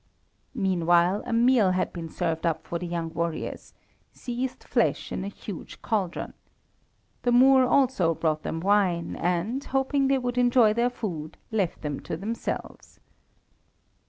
[0.55, 3.75] Meanwhile, a meal had been served up for the young warriors
[4.11, 6.33] seethed flesh in a huge caldron.
[7.21, 11.99] The Moor also brought them wine, and, hoping they would enjoy their food, left them
[11.99, 12.99] to themselves.